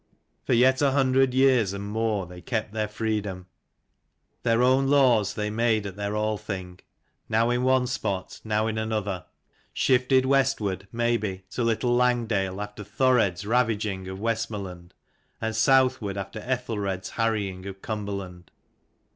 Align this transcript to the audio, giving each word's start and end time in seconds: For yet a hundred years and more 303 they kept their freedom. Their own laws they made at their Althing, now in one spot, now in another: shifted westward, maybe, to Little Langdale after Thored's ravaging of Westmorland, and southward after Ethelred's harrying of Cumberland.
For 0.45 0.53
yet 0.55 0.81
a 0.81 0.89
hundred 0.93 1.31
years 1.35 1.73
and 1.73 1.83
more 1.87 2.25
303 2.25 2.35
they 2.35 2.41
kept 2.41 2.73
their 2.73 2.87
freedom. 2.87 3.45
Their 4.41 4.63
own 4.63 4.87
laws 4.87 5.35
they 5.35 5.51
made 5.51 5.85
at 5.85 5.95
their 5.95 6.15
Althing, 6.17 6.79
now 7.29 7.51
in 7.51 7.61
one 7.61 7.85
spot, 7.85 8.41
now 8.43 8.65
in 8.65 8.79
another: 8.79 9.25
shifted 9.73 10.25
westward, 10.25 10.87
maybe, 10.91 11.43
to 11.51 11.63
Little 11.63 11.95
Langdale 11.95 12.59
after 12.59 12.83
Thored's 12.83 13.45
ravaging 13.45 14.07
of 14.07 14.19
Westmorland, 14.19 14.95
and 15.39 15.55
southward 15.55 16.17
after 16.17 16.39
Ethelred's 16.39 17.11
harrying 17.11 17.67
of 17.67 17.83
Cumberland. 17.83 18.49